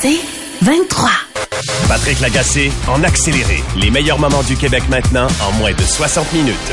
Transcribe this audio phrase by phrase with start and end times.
[0.00, 0.20] C'est
[0.60, 1.08] 23.
[1.88, 3.62] Patrick Lagacé en accéléré.
[3.76, 6.72] Les meilleurs moments du Québec maintenant en moins de 60 minutes.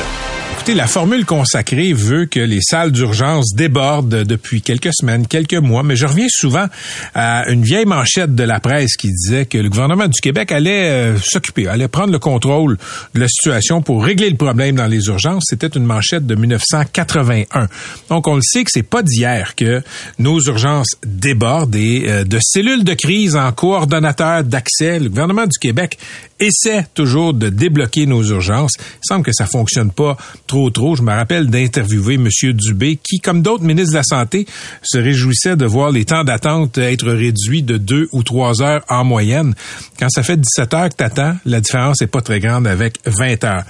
[0.67, 5.95] La formule consacrée veut que les salles d'urgence débordent depuis quelques semaines, quelques mois, mais
[5.95, 6.65] je reviens souvent
[7.13, 10.89] à une vieille manchette de la presse qui disait que le gouvernement du Québec allait
[10.89, 12.77] euh, s'occuper, allait prendre le contrôle
[13.13, 15.43] de la situation pour régler le problème dans les urgences.
[15.47, 17.67] C'était une manchette de 1981.
[18.09, 19.83] Donc, on le sait que c'est pas d'hier que
[20.17, 25.59] nos urgences débordent et euh, de cellules de crise en coordonnateur d'accès, le gouvernement du
[25.59, 25.99] Québec
[26.39, 28.73] essaie toujours de débloquer nos urgences.
[28.79, 30.17] Il semble que ça fonctionne pas
[30.53, 30.95] trop trop.
[30.95, 32.27] Je me rappelle d'interviewer M.
[32.53, 34.45] Dubé, qui, comme d'autres ministres de la Santé,
[34.83, 39.03] se réjouissait de voir les temps d'attente être réduits de deux ou trois heures en
[39.03, 39.55] moyenne.
[39.97, 43.43] Quand ça fait 17 heures que t'attends, la différence est pas très grande avec 20
[43.45, 43.63] heures.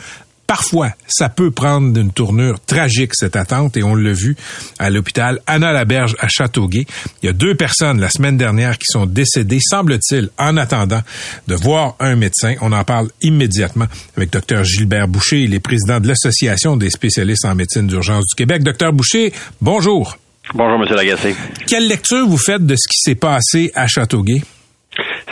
[0.54, 4.36] Parfois, ça peut prendre une tournure tragique, cette attente, et on l'a vu
[4.78, 6.86] à l'hôpital Anna-Laberge à Châteauguay.
[7.24, 11.02] Il y a deux personnes la semaine dernière qui sont décédées, semble-t-il, en attendant
[11.48, 12.54] de voir un médecin.
[12.62, 17.46] On en parle immédiatement avec Dr Gilbert Boucher, il est président de l'Association des spécialistes
[17.46, 18.62] en médecine d'urgence du Québec.
[18.62, 20.20] Docteur Boucher, bonjour.
[20.54, 21.36] Bonjour, Monsieur Lagacé.
[21.66, 24.44] Quelle lecture vous faites de ce qui s'est passé à Châteauguay?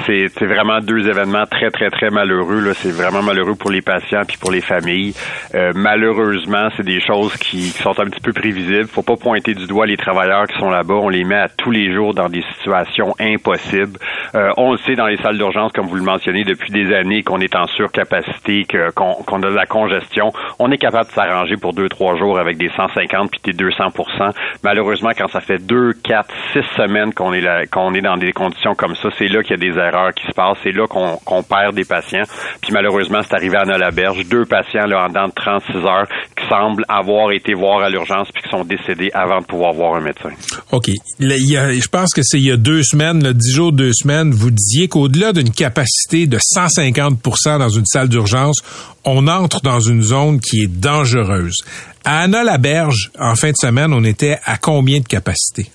[0.06, 2.72] C'est vraiment deux événements très, très, très malheureux.
[2.74, 5.14] C'est vraiment malheureux pour les patients puis pour les familles.
[5.56, 8.88] Euh, malheureusement, c'est des choses qui, sont un petit peu prévisibles.
[8.88, 10.96] Faut pas pointer du doigt les travailleurs qui sont là-bas.
[10.96, 13.98] On les met à tous les jours dans des situations impossibles.
[14.36, 17.24] Euh, on le sait dans les salles d'urgence, comme vous le mentionnez, depuis des années,
[17.24, 20.32] qu'on est en surcapacité, qu'on a de la congestion.
[20.60, 24.32] On est capable de s'arranger pour deux, trois jours avec des 150 puis des 200%
[24.64, 28.32] Malheureusement, quand ça fait deux, quatre, six semaines qu'on est là, qu'on est dans des
[28.32, 29.78] conditions comme ça, c'est là qu'il y a des
[30.16, 30.58] qui se passe.
[30.64, 32.24] C'est là qu'on perd des patients.
[32.62, 34.26] Puis malheureusement, c'est arrivé à Nolaberge.
[34.28, 38.30] Deux patients là, en dedans de 36 heures qui semblent avoir été voir à l'urgence
[38.34, 40.32] puis qui sont décédés avant de pouvoir voir un médecin.
[40.72, 40.90] OK.
[41.20, 44.52] je pense que c'est il y a deux semaines, là, dix jours, deux semaines, vous
[44.52, 48.58] disiez qu'au-delà d'une capacité de 150% dans une salle d'urgence,
[49.06, 51.58] on entre dans une zone qui est dangereuse.
[52.04, 55.70] À Anna-Laberge, en fin de semaine, on était à combien de capacité?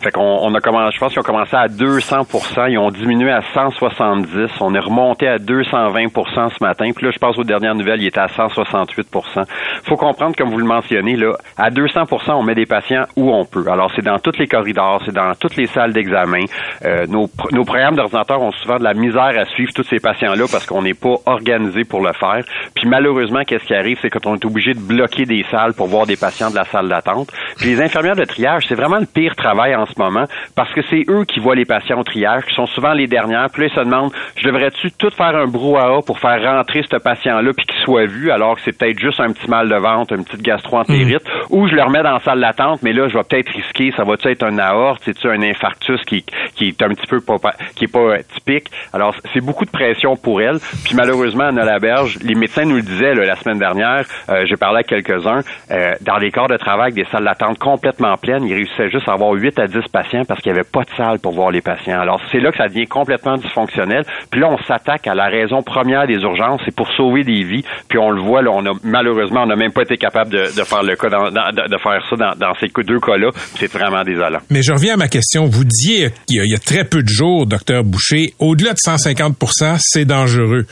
[0.00, 3.30] Fait qu'on on a commencé, je pense qu'ils ont commencé à 200% ils ont diminué
[3.30, 7.74] à 170, on est remonté à 220% ce matin, puis là, je pense aux dernières
[7.74, 9.44] nouvelles, il était à 168%
[9.84, 13.44] Faut comprendre, comme vous le mentionnez, là, à 200% on met des patients où on
[13.44, 13.64] peut.
[13.70, 16.44] Alors, c'est dans tous les corridors, c'est dans toutes les salles d'examen.
[16.84, 20.44] Euh, nos, nos programmes d'ordinateur ont souvent de la misère à suivre tous ces patients-là
[20.50, 22.44] parce qu'on n'est pas organisé pour le faire.
[22.74, 26.06] Puis malheureusement, qu'est-ce qui arrive, c'est qu'on est obligé de bloquer des salles pour voir
[26.06, 27.30] des patients de la salle d'attente.
[27.56, 30.24] Puis les infirmières de triage, c'est vraiment le pire travail en ce moment
[30.54, 33.48] parce que c'est eux qui voient les patients au triage, qui sont souvent les dernières.
[33.52, 36.96] Puis là, ils se demandent, je devrais-tu tout faire un brouhaha pour faire rentrer ce
[36.96, 40.14] patient-là puis qu'il soit vu alors que c'est peut-être juste un petit mal de ventre,
[40.14, 41.54] une petite gastroentérite, mm.
[41.54, 44.04] ou je le remets dans la salle d'attente, mais là, je vais peut-être risquer, ça
[44.04, 47.36] va-tu être un aorte, c'est-tu un infarctus qui, qui est un petit peu pas,
[47.74, 48.70] qui est pas euh, typique?
[48.92, 50.58] Alors, c'est beaucoup de pression pour elle.
[50.84, 54.56] Puis malheureusement, à la berge, les médecins nous le disaient la semaine dernière, euh, j'ai
[54.56, 58.54] parlé à quelques-uns, euh, dans les corps de travail, des salles d'attente complètement pleines, ils
[58.54, 61.18] réussissaient juste à avoir 8 à 10 patients parce qu'il n'y avait pas de salle
[61.18, 62.00] pour voir les patients.
[62.00, 64.04] Alors, c'est là que ça devient complètement dysfonctionnel.
[64.30, 67.64] Puis là, on s'attaque à la raison première des urgences, c'est pour sauver des vies.
[67.88, 70.46] Puis on le voit, là, on a, malheureusement, on n'a même pas été capable de,
[70.46, 73.30] faire le cas de, faire ça dans, ces deux cas-là.
[73.58, 74.38] C'est vraiment désolant.
[74.50, 75.46] Mais je reviens à ma question.
[75.46, 80.04] Vous disiez qu'il y, a très peu de jours, docteur Boucher, au-delà de 150% c'est
[80.04, 80.66] dangereux.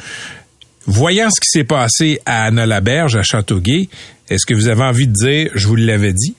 [0.86, 3.88] Voyant ce qui s'est passé à Anna-Laberge, à Châteauguay,
[4.28, 6.34] est-ce que vous avez envie de dire, je vous l'avais dit?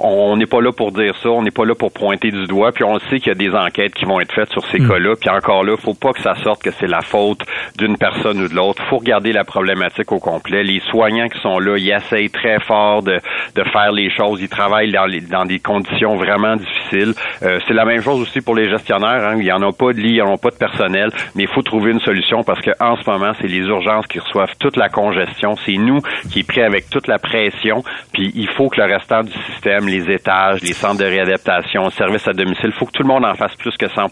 [0.00, 2.72] On n'est pas là pour dire ça, on n'est pas là pour pointer du doigt,
[2.72, 4.88] puis on sait qu'il y a des enquêtes qui vont être faites sur ces hmm.
[4.88, 7.42] cas-là, puis encore là, faut pas que ça sorte que c'est la faute
[7.78, 8.82] d'une personne ou de l'autre.
[8.88, 10.62] faut regarder la problématique au complet.
[10.62, 13.18] Les soignants qui sont là, ils essayent très fort de,
[13.54, 17.14] de faire les choses, ils travaillent dans, dans des conditions vraiment difficiles.
[17.42, 19.36] Euh, c'est la même chose aussi pour les gestionnaires, hein.
[19.38, 21.42] il y en a pas de lit, il y en a pas de personnel, mais
[21.42, 24.54] il faut trouver une solution parce que en ce moment, c'est les urgences qui reçoivent
[24.58, 26.00] toute la congestion, c'est nous
[26.30, 29.89] qui est pris avec toute la pression, puis il faut que le restant du système
[29.90, 32.70] les étages, les centres de réadaptation, le service à domicile.
[32.72, 34.06] Il faut que tout le monde en fasse plus que 100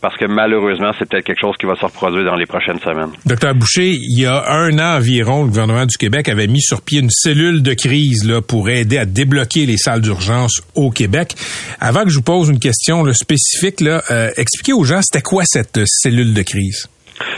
[0.00, 3.12] parce que malheureusement, c'est peut-être quelque chose qui va se reproduire dans les prochaines semaines.
[3.26, 6.82] Docteur Boucher, il y a un an environ, le gouvernement du Québec avait mis sur
[6.82, 11.34] pied une cellule de crise pour aider à débloquer les salles d'urgence au Québec.
[11.80, 15.80] Avant que je vous pose une question spécifique, euh, expliquez aux gens, c'était quoi cette
[15.86, 16.88] cellule de crise?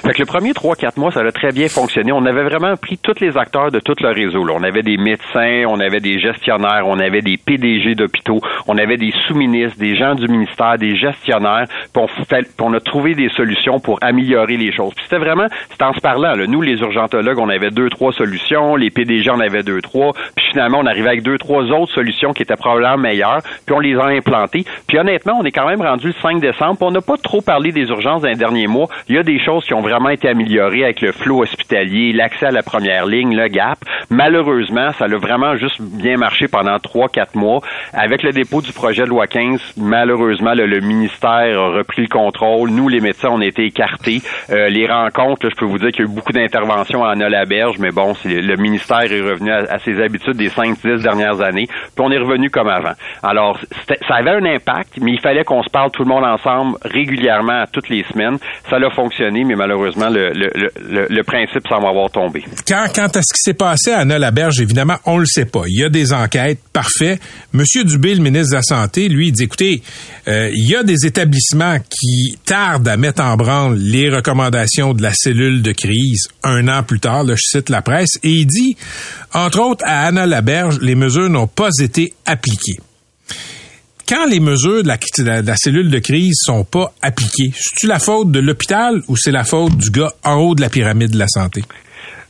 [0.02, 2.12] Fait que le premier trois, quatre mois, ça a très bien fonctionné.
[2.12, 4.44] On avait vraiment pris tous les acteurs de tout le réseau.
[4.44, 4.54] Là.
[4.56, 8.96] On avait des médecins, on avait des gestionnaires, on avait des PDG d'hôpitaux, on avait
[8.96, 12.02] des sous-ministres, des gens du ministère, des gestionnaires, puis
[12.60, 14.94] on, a trouvé des solutions pour améliorer les choses.
[14.94, 16.34] Puis c'était vraiment, c'était en se parlant.
[16.34, 16.46] Là.
[16.46, 20.46] Nous, les urgentologues, on avait deux, trois solutions, les PDG en avaient deux, trois, puis
[20.50, 23.96] finalement, on arrivait avec deux, trois autres solutions qui étaient probablement meilleures, puis on les
[23.96, 24.64] a implantées.
[24.86, 27.72] Puis honnêtement, on est quand même rendu le 5 décembre, on n'a pas trop parlé
[27.72, 28.88] des urgences dans les derniers mois.
[29.08, 32.50] Il y a des choses ont vraiment été améliorées avec le flot hospitalier, l'accès à
[32.50, 33.78] la première ligne, le gap.
[34.10, 37.60] Malheureusement, ça a vraiment juste bien marché pendant trois, quatre mois.
[37.92, 42.70] Avec le dépôt du projet de loi 15, malheureusement, le, ministère a repris le contrôle.
[42.70, 44.22] Nous, les médecins, on a été écartés.
[44.50, 47.78] Euh, les rencontres, je peux vous dire qu'il y a eu beaucoup d'interventions à Anna-Laberge,
[47.78, 52.00] mais bon, le ministère est revenu à, ses habitudes des cinq, dix dernières années, puis
[52.00, 52.92] on est revenu comme avant.
[53.22, 56.76] Alors, ça avait un impact, mais il fallait qu'on se parle tout le monde ensemble
[56.82, 58.38] régulièrement, toutes les semaines.
[58.68, 62.42] Ça a fonctionné, mais malheureusement, le, principe semble avoir tombé.
[62.66, 65.64] Quand, quant à ce qui s'est passé à Anna Laberge, évidemment, on le sait pas.
[65.66, 67.18] Il y a des enquêtes, parfait.
[67.52, 69.82] Monsieur Dubé, le ministre de la Santé, lui, il dit, écoutez,
[70.28, 75.02] euh, il y a des établissements qui tardent à mettre en branle les recommandations de
[75.02, 78.46] la cellule de crise un an plus tard, là, je cite la presse, et il
[78.46, 78.76] dit,
[79.34, 82.78] entre autres, à Anna Laberge, les mesures n'ont pas été appliquées
[84.10, 88.40] quand les mesures de la, cellule de crise sont pas appliquées, c'est-tu la faute de
[88.40, 91.62] l'hôpital ou c'est la faute du gars en haut de la pyramide de la santé?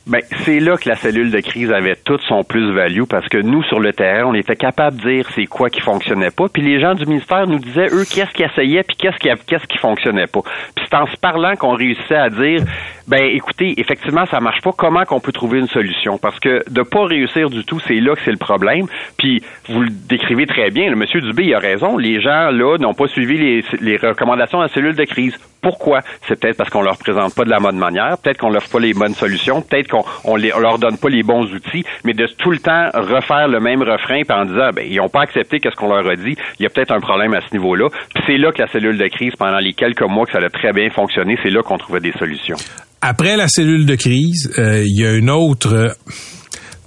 [0.06, 3.62] Ben, c'est là que la cellule de crise avait toute son plus-value parce que nous,
[3.62, 6.48] sur le terrain, on était capable de dire c'est quoi qui fonctionnait pas.
[6.52, 9.66] Puis les gens du ministère nous disaient, eux, qu'est-ce qui essayait puis qu'est-ce qui, qu'est-ce
[9.66, 10.40] qui fonctionnait pas.
[10.74, 12.64] Puis c'est en se parlant qu'on réussissait à dire,
[13.10, 14.70] ben, écoutez, effectivement, ça marche pas.
[14.70, 16.16] Comment qu'on peut trouver une solution?
[16.16, 18.86] Parce que de pas réussir du tout, c'est là que c'est le problème.
[19.18, 20.88] Puis vous le décrivez très bien.
[20.88, 21.96] Le monsieur Dubé, il a raison.
[21.96, 25.36] Les gens, là, n'ont pas suivi les, recommandations de la cellule de crise.
[25.60, 26.02] Pourquoi?
[26.28, 28.78] C'est peut-être parce qu'on leur présente pas de la bonne manière, peut-être qu'on leur pas
[28.78, 32.52] les bonnes solutions, peut-être qu'on on, leur donne pas les bons outils, mais de tout
[32.52, 35.88] le temps refaire le même refrain en disant ben ils n'ont pas accepté qu'est-ce qu'on
[35.88, 37.88] leur a dit, il y a peut-être un problème à ce niveau-là.
[38.14, 40.48] Puis c'est là que la cellule de crise pendant les quelques mois que ça a
[40.48, 42.56] très bien fonctionné, c'est là qu'on trouvait des solutions.
[43.02, 45.96] Après la cellule de crise, euh, il y a une autre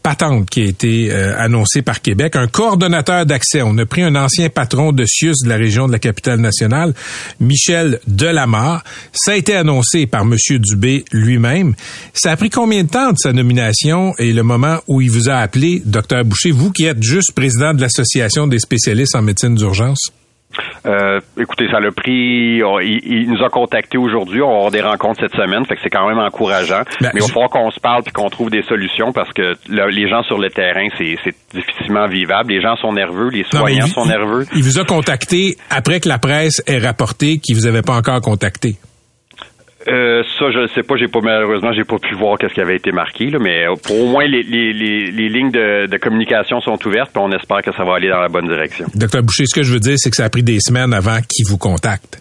[0.04, 3.62] patente qui a été euh, annoncée par Québec, un coordonnateur d'accès.
[3.64, 6.94] On a pris un ancien patron de CIUS de la région de la capitale nationale,
[7.40, 8.84] Michel Delamarre.
[9.14, 10.36] Ça a été annoncé par M.
[10.60, 11.74] Dubé lui-même.
[12.14, 15.30] Ça a pris combien de temps de sa nomination et le moment où il vous
[15.30, 19.56] a appelé, docteur Boucher, vous qui êtes juste président de l'Association des spécialistes en médecine
[19.56, 20.12] d'urgence?
[20.86, 22.60] Euh, écoutez, ça l'a pris.
[22.60, 24.42] il, nous a contactés aujourd'hui.
[24.42, 26.84] On va avoir des rencontres cette semaine, fait que c'est quand même encourageant.
[27.02, 29.54] Ben, Mais il va falloir qu'on se parle puis qu'on trouve des solutions parce que
[29.70, 31.18] les gens sur le terrain, c'est
[31.54, 32.52] difficilement vivable.
[32.52, 34.46] Les gens sont nerveux, les soignants sont nerveux.
[34.56, 38.22] Il vous a contacté après que la presse ait rapporté qu'il vous avait pas encore
[38.22, 38.76] contacté.
[39.88, 40.96] Euh, ça, je ne sais pas.
[40.96, 43.76] J'ai pas malheureusement, j'ai pas pu voir qu'est-ce qui avait été marqué, là, mais euh,
[43.76, 47.84] pour au moins les, lignes de, de, communication sont ouvertes, puis on espère que ça
[47.84, 48.88] va aller dans la bonne direction.
[48.96, 51.18] Docteur Boucher, ce que je veux dire, c'est que ça a pris des semaines avant
[51.18, 52.20] qu'il vous contacte.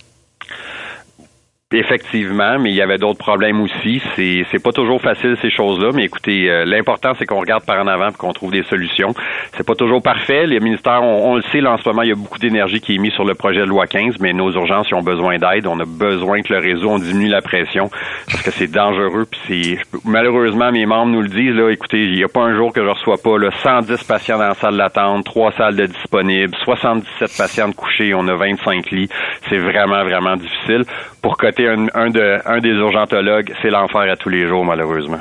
[1.73, 4.03] Effectivement, mais il y avait d'autres problèmes aussi.
[4.15, 7.83] C'est c'est pas toujours facile ces choses-là, mais écoutez, euh, l'important c'est qu'on regarde par
[7.83, 9.15] en avant et qu'on trouve des solutions.
[9.57, 10.47] C'est pas toujours parfait.
[10.47, 12.97] Les ministères, on, le sait, là, en ce moment, il y a beaucoup d'énergie qui
[12.97, 15.67] est mise sur le projet de loi 15, mais nos urgences ils ont besoin d'aide.
[15.67, 17.89] On a besoin que le réseau on diminue la pression
[18.27, 19.25] parce que c'est dangereux.
[19.31, 21.71] Puis c'est malheureusement mes membres nous le disent là.
[21.71, 24.49] Écoutez, il y a pas un jour que je reçois pas là 110 patients dans
[24.49, 29.09] la salle d'attente, trois salles de disponibles, 77 patients de couchés, on a 25 lits.
[29.49, 30.85] C'est vraiment vraiment difficile.
[31.23, 35.21] Pour côté un, des urgentologues, c'est l'enfer à tous les jours, malheureusement.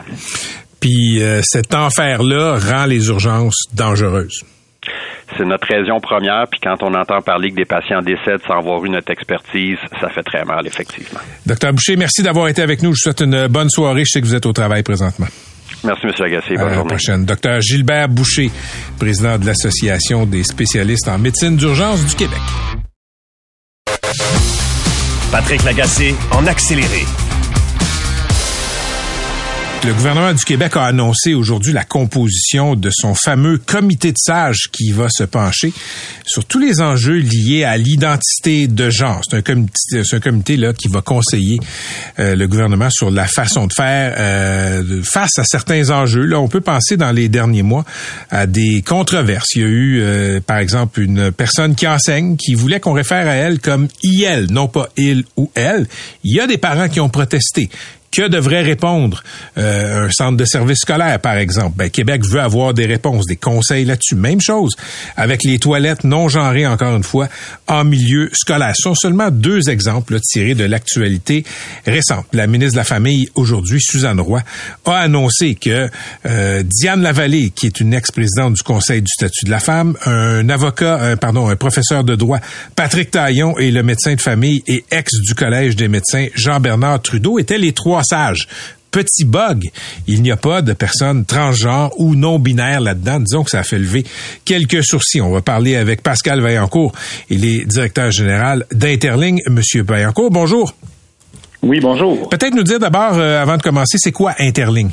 [0.80, 4.44] Puis euh, cet enfer-là rend les urgences dangereuses.
[5.38, 8.84] C'est notre raison première, puis quand on entend parler que des patients décèdent sans avoir
[8.84, 11.20] eu notre expertise, ça fait très mal, effectivement.
[11.46, 12.90] Docteur Boucher, merci d'avoir été avec nous.
[12.90, 14.04] Je vous souhaite une bonne soirée.
[14.06, 15.28] Je sais que vous êtes au travail présentement.
[15.84, 16.14] Merci, M.
[16.20, 16.58] Agassiz.
[16.58, 17.26] Bonne à la prochaine.
[17.26, 18.52] Docteur Gilbert Boucher,
[19.00, 22.42] président de l'Association des spécialistes en médecine d'urgence du Québec.
[25.32, 27.06] Patrick Lagacé en accéléré.
[29.84, 34.70] Le gouvernement du Québec a annoncé aujourd'hui la composition de son fameux comité de sages
[34.72, 35.74] qui va se pencher
[36.24, 39.22] sur tous les enjeux liés à l'identité de genre.
[39.28, 41.60] C'est un comité, là qui va conseiller
[42.20, 46.26] euh, le gouvernement sur la façon de faire euh, face à certains enjeux.
[46.26, 47.84] Là, on peut penser dans les derniers mois
[48.30, 49.56] à des controverses.
[49.56, 53.28] Il y a eu, euh, par exemple, une personne qui enseigne qui voulait qu'on réfère
[53.28, 55.88] à elle comme IL, non pas il ou elle.
[56.24, 57.72] Il y a des parents qui ont protesté
[58.12, 59.24] Que devrait répondre
[59.58, 61.78] euh, un centre de service scolaire, par exemple?
[61.78, 64.16] Ben, Québec veut avoir des réponses, des conseils là-dessus.
[64.16, 64.76] Même chose
[65.16, 67.30] avec les toilettes non genrées, encore une fois,
[67.68, 68.74] en milieu scolaire.
[68.76, 71.46] Ce sont seulement deux exemples tirés de l'actualité
[71.86, 72.26] récente.
[72.34, 74.42] La ministre de la Famille, aujourd'hui, Suzanne Roy,
[74.86, 75.90] a annoncé que
[76.26, 80.50] euh, Diane Lavallée, qui est une ex-présidente du Conseil du statut de la femme, un
[80.50, 82.40] avocat, un, pardon, un professeur de droit,
[82.76, 87.40] Patrick Taillon, et le médecin de famille et ex du Collège des médecins, Jean-Bernard Trudeau,
[87.40, 88.01] étaient les trois
[88.92, 89.72] petit bug.
[90.08, 93.20] Il n'y a pas de personnes transgenres ou non binaires là-dedans.
[93.20, 94.06] Disons que ça a fait lever
[94.46, 95.22] quelques sourcils.
[95.22, 96.92] On va parler avec Pascal Vaillancourt.
[97.30, 99.40] Il est directeur général d'Interling.
[99.50, 100.76] Monsieur Vaillancourt, bonjour.
[101.64, 102.30] Oui, bonjour.
[102.30, 104.90] Peut-être nous dire d'abord, euh, avant de commencer, c'est quoi Interling?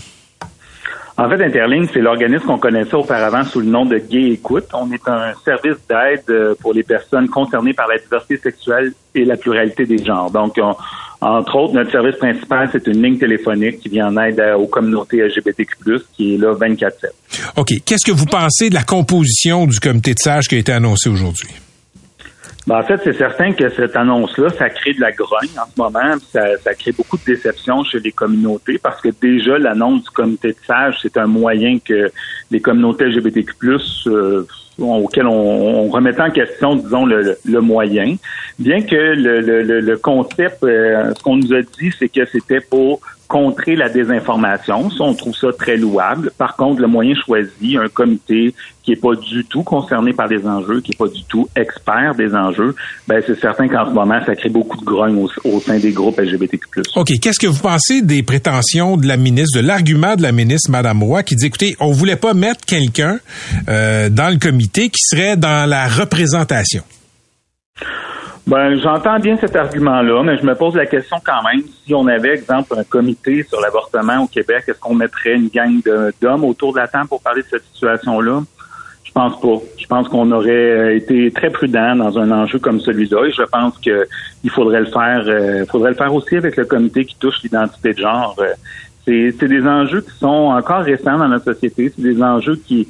[1.20, 4.66] En fait, Interling, c'est l'organisme qu'on connaissait auparavant sous le nom de Gay Écoute.
[4.72, 9.24] On est un service d'aide euh, pour les personnes concernées par la diversité sexuelle et
[9.24, 10.30] la pluralité des genres.
[10.30, 10.60] Donc,
[11.20, 15.16] entre autres, notre service principal, c'est une ligne téléphonique qui vient en aide aux communautés
[15.16, 15.74] LGBTQ+,
[16.12, 16.90] qui est là 24-7.
[17.56, 17.72] OK.
[17.84, 21.08] Qu'est-ce que vous pensez de la composition du comité de sages qui a été annoncé
[21.08, 21.48] aujourd'hui?
[22.68, 25.80] Ben, en fait, c'est certain que cette annonce-là, ça crée de la grogne en ce
[25.80, 26.18] moment.
[26.30, 30.48] Ça, ça crée beaucoup de déception chez les communautés parce que déjà, l'annonce du comité
[30.48, 32.10] de sages, c'est un moyen que
[32.50, 33.54] les communautés LGBTQ+,
[34.08, 34.44] euh,
[34.76, 38.16] auquel on, on, remettait en question, disons, le, le moyen.
[38.58, 42.60] Bien que le, le, le concept, euh, ce qu'on nous a dit, c'est que c'était
[42.60, 44.90] pour contrer la désinformation.
[44.90, 46.32] Ça, on trouve ça très louable.
[46.38, 50.46] Par contre, le moyen choisi, un comité qui est pas du tout concerné par les
[50.46, 52.74] enjeux, qui est pas du tout expert des enjeux,
[53.06, 56.18] ben c'est certain qu'en ce moment, ça crée beaucoup de grogne au, sein des groupes
[56.18, 56.80] LGBTQ+.
[56.96, 57.08] OK.
[57.20, 61.02] Qu'est-ce que vous pensez des prétentions de la ministre, de l'argument de la ministre, Madame
[61.02, 63.18] Roy, qui dit, écoutez, on voulait pas mettre quelqu'un
[63.68, 66.82] euh, dans le comité qui serait dans la représentation?
[68.48, 71.62] Ben, j'entends bien cet argument-là, mais je me pose la question quand même.
[71.84, 75.82] Si on avait, exemple, un comité sur l'avortement au Québec, est-ce qu'on mettrait une gang
[76.22, 78.40] d'hommes autour de la table pour parler de cette situation-là?
[79.04, 79.58] Je pense pas.
[79.76, 83.42] Je pense qu'on aurait euh, été très prudent dans un enjeu comme celui-là et je
[83.42, 85.24] pense qu'il faudrait le faire.
[85.26, 88.34] Euh, faudrait le faire aussi avec le comité qui touche l'identité de genre.
[88.38, 88.54] Euh,
[89.04, 91.92] c'est des enjeux qui sont encore récents dans notre société.
[91.94, 92.88] C'est des enjeux qui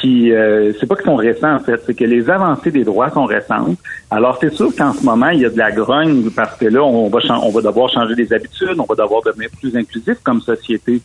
[0.00, 3.10] qui euh, c'est pas qu'ils sont récents en fait, c'est que les avancées des droits
[3.10, 3.76] sont récentes.
[4.10, 6.82] Alors c'est sûr qu'en ce moment il y a de la grogne parce que là
[6.82, 10.40] on va on va devoir changer des habitudes, on va devoir devenir plus inclusif comme
[10.40, 11.02] société.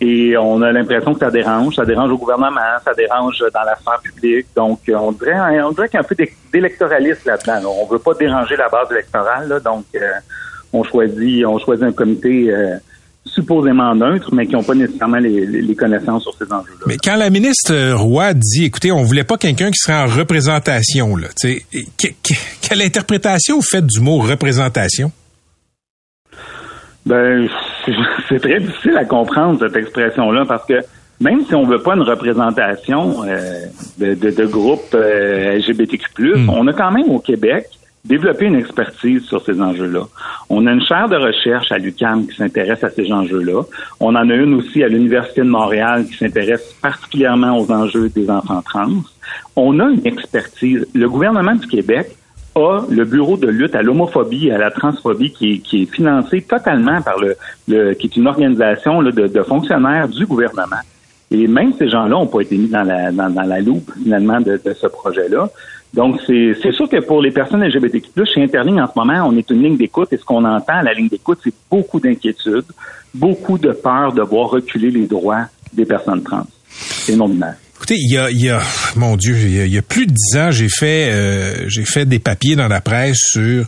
[0.00, 3.76] Et on a l'impression que ça dérange, ça dérange au gouvernement, ça dérange dans la
[3.76, 4.48] sphère publique.
[4.56, 6.16] Donc on dirait on dirait qu'il y a un peu
[6.52, 7.70] d'électoralisme là-dedans.
[7.80, 10.10] On veut pas déranger la base électorale, donc euh,
[10.72, 12.76] on choisit on choisit un comité euh,
[13.24, 16.84] supposément neutres, mais qui n'ont pas nécessairement les, connaissances sur ces enjeux-là.
[16.86, 21.16] Mais quand la ministre Roy dit, écoutez, on voulait pas quelqu'un qui serait en représentation,
[21.16, 25.12] là, quelle interprétation vous faites du mot représentation?
[27.06, 27.48] Ben,
[28.28, 30.74] c'est très difficile à comprendre cette expression-là parce que
[31.20, 33.66] même si on veut pas une représentation euh,
[33.98, 36.50] de, de, groupes euh, LGBTQ+, hmm.
[36.50, 37.66] on a quand même au Québec
[38.04, 40.02] développer une expertise sur ces enjeux-là.
[40.50, 43.62] On a une chaire de recherche à l'UCAM qui s'intéresse à ces enjeux-là.
[44.00, 48.28] On en a une aussi à l'Université de Montréal qui s'intéresse particulièrement aux enjeux des
[48.28, 49.02] enfants trans.
[49.54, 50.86] On a une expertise.
[50.94, 52.08] Le gouvernement du Québec
[52.54, 57.00] a le bureau de lutte à l'homophobie et à la transphobie qui est, financé totalement
[57.00, 60.82] par le, qui est une organisation de, fonctionnaires du gouvernement.
[61.30, 64.60] Et même ces gens-là n'ont pas été mis dans la, dans, la loupe, finalement, de
[64.74, 65.48] ce projet-là.
[65.94, 69.48] Donc, c'est sûr que pour les personnes LGBTQ+, chez Interling, en ce moment, on est
[69.50, 72.64] une ligne d'écoute et ce qu'on entend à la ligne d'écoute, c'est beaucoup d'inquiétude,
[73.14, 76.46] beaucoup de peur de voir reculer les droits des personnes trans
[77.08, 77.56] et non-binaires.
[77.94, 78.62] Il y a,
[78.96, 82.18] mon Dieu, il y a, plus de dix ans, j'ai fait, euh, j'ai fait des
[82.18, 83.66] papiers dans la presse sur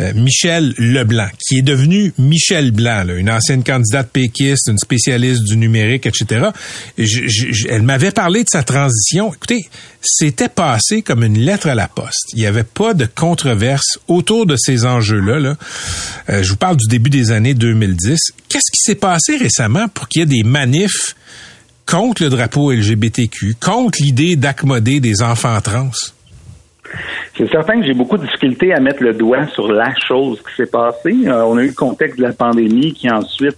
[0.00, 5.44] euh, Michel Leblanc, qui est devenu Michel Blanc, là, une ancienne candidate péquiste, une spécialiste
[5.44, 6.48] du numérique, etc.
[6.96, 9.32] elle m'avait parlé de sa transition.
[9.32, 9.68] Écoutez,
[10.02, 12.32] c'était passé comme une lettre à la poste.
[12.34, 15.38] Il n'y avait pas de controverse autour de ces enjeux-là.
[15.38, 15.56] Là.
[16.30, 18.18] Euh, je vous parle du début des années 2010.
[18.48, 21.16] Qu'est-ce qui s'est passé récemment pour qu'il y ait des manifs
[21.86, 25.90] contre le drapeau LGBTQ, contre l'idée d'accommoder des enfants trans?
[27.36, 30.54] C'est certain que j'ai beaucoup de difficultés à mettre le doigt sur la chose qui
[30.56, 31.26] s'est passée.
[31.26, 33.56] Euh, on a eu le contexte de la pandémie qui ensuite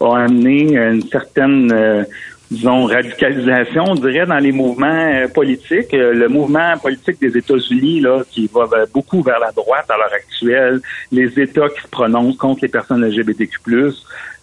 [0.00, 2.04] a amené une certaine, euh,
[2.50, 5.92] disons, radicalisation, on dirait, dans les mouvements euh, politiques.
[5.92, 10.80] Le mouvement politique des États-Unis, là, qui va beaucoup vers la droite à l'heure actuelle,
[11.12, 13.60] les États qui se prononcent contre les personnes LGBTQ+,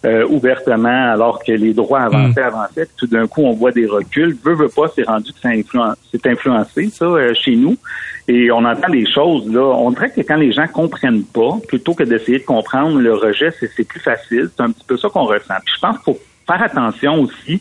[0.04, 2.54] euh, ouvertement, alors que les droits avançaient, mm.
[2.54, 4.36] avançaient, tout d'un coup, on voit des reculs.
[4.44, 7.76] Veut, veut pas, c'est rendu que c'est influencé, ça, chez nous.
[8.28, 9.62] Et on entend des choses, là.
[9.62, 13.52] On dirait que quand les gens comprennent pas, plutôt que d'essayer de comprendre le rejet,
[13.58, 14.50] c'est plus facile.
[14.54, 15.54] C'est un petit peu ça qu'on ressent.
[15.64, 17.60] Puis je pense qu'il faut faire attention aussi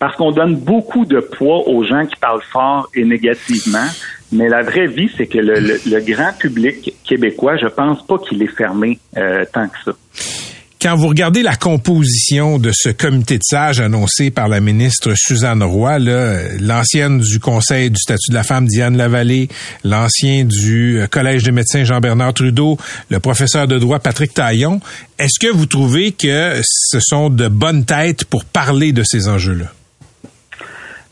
[0.00, 3.86] parce qu'on donne beaucoup de poids aux gens qui parlent fort et négativement.
[4.32, 8.56] Mais la vraie vie, c'est que le, grand public québécois, je pense pas qu'il est
[8.56, 9.92] fermé euh, tant que ça.
[10.82, 15.62] Quand vous regardez la composition de ce comité de sages annoncé par la ministre Suzanne
[15.62, 19.48] Roy, l'ancienne du Conseil du statut de la femme Diane Lavallée,
[19.84, 22.78] l'ancien du euh, Collège des médecins Jean-Bernard Trudeau,
[23.10, 24.80] le professeur de droit Patrick Taillon,
[25.18, 29.66] est-ce que vous trouvez que ce sont de bonnes têtes pour parler de ces enjeux-là?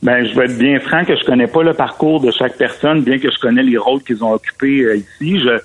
[0.03, 3.03] Ben, je vais être bien franc que je connais pas le parcours de chaque personne,
[3.03, 5.41] bien que je connais les rôles qu'ils ont occupés euh, ici.
[5.41, 5.61] Je,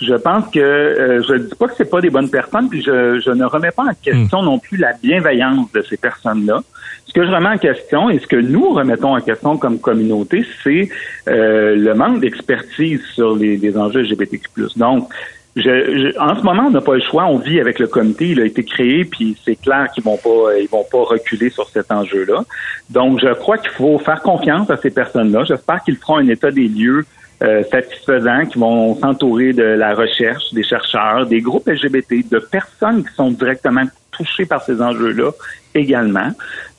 [0.00, 2.82] je pense que euh, je ne dis pas que c'est pas des bonnes personnes, puis
[2.82, 6.62] je, je ne remets pas en question non plus la bienveillance de ces personnes-là.
[7.06, 10.44] Ce que je remets en question et ce que nous remettons en question comme communauté,
[10.62, 10.88] c'est
[11.26, 14.48] euh, le manque d'expertise sur les, les enjeux LGBTQ+.
[14.76, 15.08] Donc,
[15.56, 17.24] je, en ce moment, on n'a pas le choix.
[17.26, 18.28] On vit avec le comité.
[18.28, 21.68] Il a été créé, puis c'est clair qu'ils vont pas, ils vont pas reculer sur
[21.68, 22.44] cet enjeu-là.
[22.90, 25.44] Donc, je crois qu'il faut faire confiance à ces personnes-là.
[25.44, 27.04] J'espère qu'ils feront un état des lieux
[27.42, 33.04] euh, satisfaisant, qui vont s'entourer de la recherche, des chercheurs, des groupes LGBT, de personnes
[33.04, 33.84] qui sont directement
[34.18, 35.30] touchées par ces enjeux-là
[35.74, 36.30] également.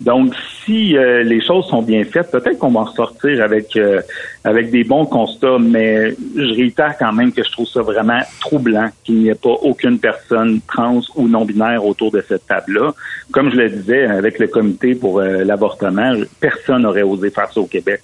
[0.02, 0.34] Donc,
[0.66, 4.02] si euh, les choses sont bien faites, peut-être qu'on va en sortir avec euh,
[4.44, 8.90] avec des bons constats, mais je réitère quand même que je trouve ça vraiment troublant
[9.04, 12.94] qu'il n'y ait pas aucune personne trans ou non-binaire autour de cette table-là.
[13.32, 17.60] Comme je le disais, avec le comité pour euh, l'avortement, personne n'aurait osé faire ça
[17.60, 18.02] au Québec.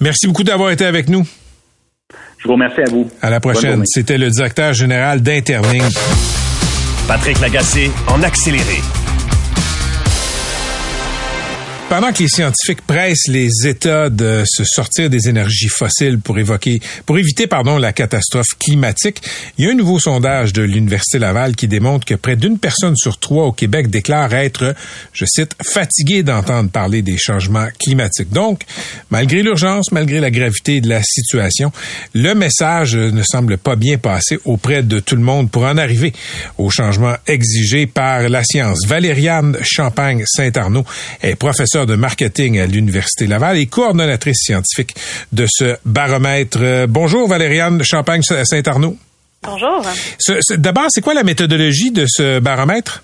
[0.00, 1.24] Merci beaucoup d'avoir été avec nous.
[2.42, 3.08] Je vous remercie à vous.
[3.20, 3.82] À la prochaine.
[3.86, 5.84] C'était le directeur général d'Interning.
[7.06, 8.80] Patrick Lagacé en accéléré.
[11.92, 16.80] Pendant que les scientifiques pressent les États de se sortir des énergies fossiles pour évoquer,
[17.04, 19.20] pour éviter, pardon, la catastrophe climatique,
[19.58, 22.96] il y a un nouveau sondage de l'Université Laval qui démontre que près d'une personne
[22.96, 24.74] sur trois au Québec déclare être,
[25.12, 28.30] je cite, fatigué d'entendre parler des changements climatiques.
[28.30, 28.62] Donc,
[29.10, 31.72] malgré l'urgence, malgré la gravité de la situation,
[32.14, 36.14] le message ne semble pas bien passer auprès de tout le monde pour en arriver
[36.56, 38.86] au changement exigé par la science.
[38.86, 40.86] Valériane Champagne-Saint-Arnaud
[41.20, 44.94] est professeure de marketing à l'Université Laval et coordonnatrice scientifique
[45.32, 46.58] de ce baromètre.
[46.60, 48.96] Euh, bonjour Valériane Champagne-Saint-Arnaud.
[49.42, 49.84] Bonjour.
[50.56, 53.02] D'abord, c'est quoi la méthodologie de ce baromètre?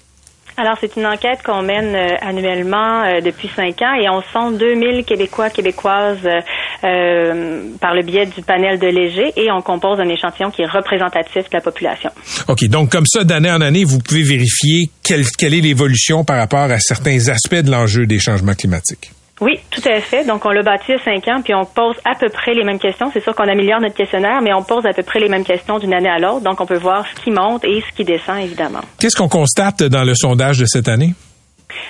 [0.61, 4.59] Alors, c'est une enquête qu'on mène euh, annuellement euh, depuis cinq ans et on sonde
[4.59, 10.09] 2000 Québécois, Québécoises euh, par le biais du panel de Léger et on compose un
[10.09, 12.11] échantillon qui est représentatif de la population.
[12.49, 12.65] OK.
[12.65, 16.73] Donc, comme ça, d'année en année, vous pouvez vérifier quelle, quelle est l'évolution par rapport
[16.73, 19.13] à certains aspects de l'enjeu des changements climatiques.
[19.41, 20.25] Oui, tout à fait.
[20.25, 22.79] Donc, on l'a bâti à cinq ans, puis on pose à peu près les mêmes
[22.79, 23.11] questions.
[23.13, 25.79] C'est sûr qu'on améliore notre questionnaire, mais on pose à peu près les mêmes questions
[25.79, 26.43] d'une année à l'autre.
[26.43, 28.81] Donc, on peut voir ce qui monte et ce qui descend, évidemment.
[28.99, 31.15] Qu'est-ce qu'on constate dans le sondage de cette année?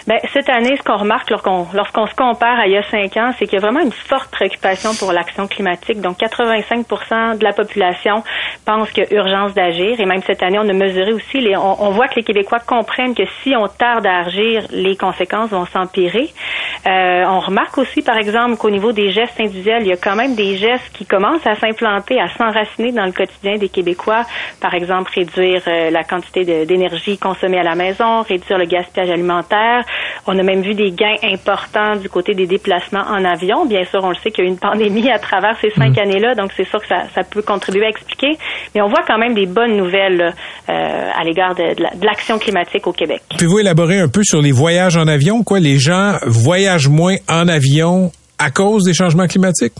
[0.07, 3.17] Ben, cette année, ce qu'on remarque lorsqu'on lorsqu'on se compare à il y a cinq
[3.17, 6.01] ans, c'est qu'il y a vraiment une forte préoccupation pour l'action climatique.
[6.01, 8.23] Donc, 85% de la population
[8.65, 9.99] pense qu'il y a urgence d'agir.
[10.01, 13.25] Et même cette année, on a mesuré aussi, on, voit que les Québécois comprennent que
[13.43, 16.29] si on tarde à agir, les conséquences vont s'empirer.
[16.87, 20.17] Euh, on remarque aussi, par exemple, qu'au niveau des gestes individuels, il y a quand
[20.17, 24.25] même des gestes qui commencent à s'implanter, à s'enraciner dans le quotidien des Québécois.
[24.61, 29.11] Par exemple, réduire euh, la quantité d'énergie consommée à la maison, réduire le gaspillage
[29.79, 29.85] alimentaire.
[30.27, 33.67] On a même vu des gains importants du côté des déplacements en avion.
[33.67, 35.97] Bien sûr, on le sait qu'il y a eu une pandémie à travers ces cinq
[35.97, 36.01] mm.
[36.01, 38.39] années-là, donc c'est sûr que ça, ça, peut contribuer à expliquer.
[38.75, 40.35] Mais on voit quand même des bonnes nouvelles
[40.69, 43.23] euh, à l'égard de, de l'action climatique au Québec.
[43.31, 45.43] Pouvez-vous élaborer un peu sur les voyages en avion?
[45.43, 49.75] Quoi, les gens voyagent moins en avion à cause des changements climatiques?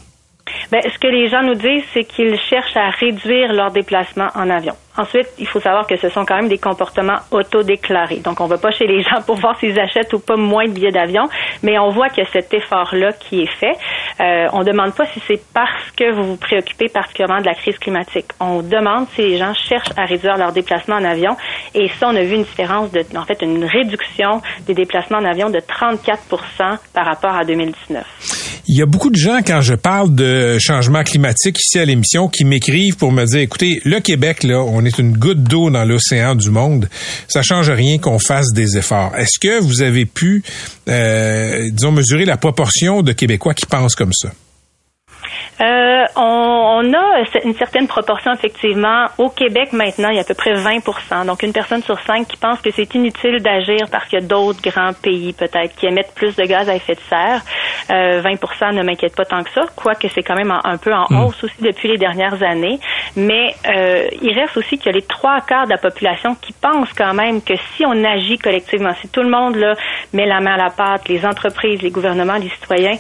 [0.71, 4.51] Ben, ce que les gens nous disent, c'est qu'ils cherchent à réduire leurs déplacements en
[4.51, 4.75] avion.
[4.99, 8.17] Ensuite, il faut savoir que ce sont quand même des comportements autodéclarés.
[8.17, 10.65] Donc, on ne va pas chez les gens pour voir s'ils achètent ou pas moins
[10.65, 11.29] de billets d'avion,
[11.63, 13.77] mais on voit que cet effort-là qui est fait,
[14.21, 17.55] euh, on ne demande pas si c'est parce que vous vous préoccupez particulièrement de la
[17.55, 18.27] crise climatique.
[18.41, 21.37] On demande si les gens cherchent à réduire leurs déplacements en avion.
[21.75, 25.25] Et ça, on a vu une différence de, en fait, une réduction des déplacements en
[25.25, 28.38] avion de 34% par rapport à 2019.
[28.71, 32.29] Il y a beaucoup de gens, quand je parle de changement climatique ici à l'émission,
[32.29, 35.87] qui m'écrivent pour me dire, écoutez, le Québec, là, on est une goutte d'eau dans
[35.87, 36.87] l'océan du monde.
[37.29, 39.17] Ça change rien qu'on fasse des efforts.
[39.17, 40.43] Est-ce que vous avez pu,
[40.87, 44.33] euh, disons, mesurer la proportion de Québécois qui pensent comme ça?
[45.61, 49.07] Euh, on, on, a une certaine proportion, effectivement.
[49.19, 52.29] Au Québec, maintenant, il y a à peu près 20% donc une personne sur cinq
[52.29, 55.87] qui pense que c'est inutile d'agir parce qu'il y a d'autres grands pays, peut-être, qui
[55.87, 57.43] émettent plus de gaz à effet de serre.
[57.91, 61.07] Euh, 20% ne m'inquiète pas tant que ça, quoique c'est quand même un peu en
[61.11, 61.25] hmm.
[61.25, 62.79] hausse aussi depuis les dernières années.
[63.17, 66.53] Mais euh, il reste aussi qu'il y a les trois quarts de la population qui
[66.53, 69.75] pensent quand même que si on agit collectivement, si tout le monde là,
[70.13, 72.97] met la main à la pâte, les entreprises, les gouvernements, les citoyens,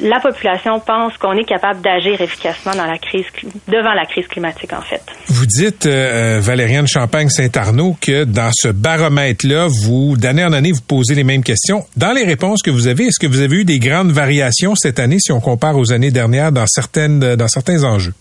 [0.00, 3.24] la population pense qu'on est capable d'agir agir efficacement dans la crise,
[3.68, 5.02] devant la crise climatique, en fait.
[5.28, 11.14] Vous dites, euh, Valériane Champagne-Saint-Arnaud, que dans ce baromètre-là, vous, d'année en année, vous posez
[11.14, 11.84] les mêmes questions.
[11.96, 14.98] Dans les réponses que vous avez, est-ce que vous avez eu des grandes variations cette
[14.98, 18.14] année si on compare aux années dernières dans certaines, dans certains enjeux?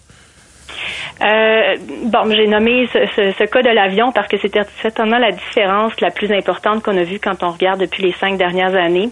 [1.21, 6.11] Euh, bon, j'ai nommé ce, cas de l'avion parce que c'était certainement la différence la
[6.11, 9.09] plus importante qu'on a vue quand on regarde depuis les cinq dernières années.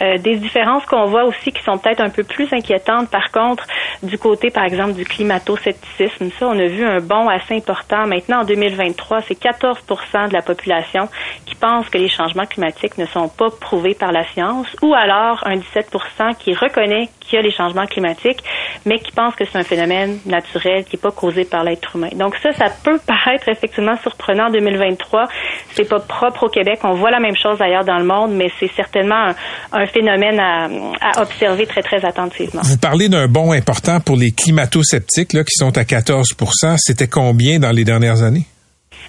[0.00, 3.66] Euh, des différences qu'on voit aussi qui sont peut-être un peu plus inquiétantes, par contre,
[4.02, 6.30] du côté, par exemple, du climato-scepticisme.
[6.38, 8.06] Ça, on a vu un bond assez important.
[8.06, 11.08] Maintenant, en 2023, c'est 14% de la population
[11.46, 15.46] qui pense que les changements climatiques ne sont pas prouvés par la science, ou alors
[15.46, 18.42] un 17% qui reconnaît qu'il y a les changements climatiques,
[18.84, 22.10] mais qui pense que c'est un phénomène naturel qui n'est pas causé par l'être humain.
[22.14, 25.28] Donc ça, ça peut paraître effectivement surprenant en 2023.
[25.74, 26.80] C'est pas propre au Québec.
[26.84, 29.32] On voit la même chose ailleurs dans le monde, mais c'est certainement
[29.72, 30.68] un, phénomène à,
[31.00, 32.62] à, observer très, très attentivement.
[32.64, 37.58] Vous parlez d'un bond important pour les climato-sceptiques là, qui sont à 14% C'était combien
[37.58, 38.46] dans les dernières années?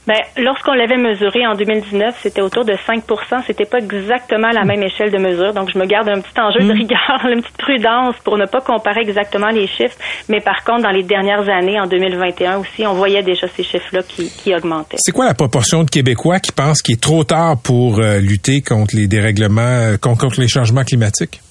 [0.06, 4.84] Ben, lorsqu'on l'avait mesuré en 2019, c'était autour de 5% C'était pas exactement la même
[4.84, 5.54] échelle de mesure.
[5.54, 6.78] Donc, je me garde un petit enjeu de hmm.
[6.78, 9.96] rigueur, une petite prudence pour ne pas comparer exactement les chiffres.
[10.28, 14.02] Mais par contre, dans les dernières années, en 2021 aussi, on voyait déjà ces chiffres-là
[14.04, 14.98] qui, qui augmentaient.
[15.00, 18.62] C'est quoi la proportion de Québécois qui pensent qu'il est trop tard pour euh, lutter
[18.62, 21.43] contre les dérèglements, euh, contre les changements climatiques?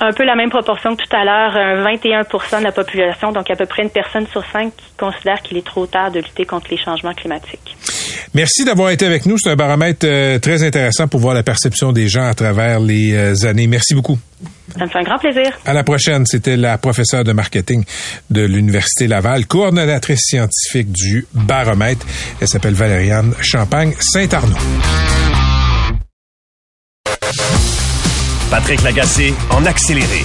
[0.00, 3.56] Un peu la même proportion que tout à l'heure, 21 de la population, donc à
[3.56, 6.68] peu près une personne sur cinq qui considère qu'il est trop tard de lutter contre
[6.70, 7.76] les changements climatiques.
[8.34, 9.36] Merci d'avoir été avec nous.
[9.38, 13.12] C'est un baromètre euh, très intéressant pour voir la perception des gens à travers les
[13.14, 13.66] euh, années.
[13.66, 14.18] Merci beaucoup.
[14.78, 15.50] Ça me fait un grand plaisir.
[15.66, 16.24] À la prochaine.
[16.26, 17.84] C'était la professeure de marketing
[18.30, 22.06] de l'Université Laval, coordonnatrice scientifique du baromètre.
[22.40, 24.56] Elle s'appelle Valériane Champagne-Saint-Arnaud.
[28.50, 30.24] Patrick Lagacé en accéléré.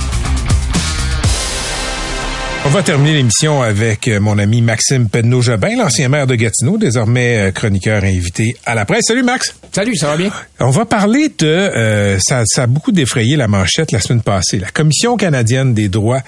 [2.75, 7.37] On va terminer l'émission avec euh, mon ami Maxime Pedneau-Jobin, l'ancien maire de Gatineau, désormais
[7.37, 9.05] euh, chroniqueur invité à la presse.
[9.07, 9.55] Salut Max.
[9.71, 10.29] Salut, ça va bien?
[10.59, 11.47] On va parler de...
[11.47, 14.59] Euh, ça, ça, a beaucoup défrayé la manchette la semaine passée.
[14.59, 16.19] La Commission canadienne des droits